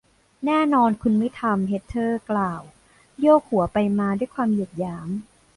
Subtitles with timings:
[0.45, 2.61] แน่นอน คุณไม่ทำ แฮทเทอร์ กล่าว
[3.21, 5.07] โยกหัวไปมาด้วยความเหยียดหยาม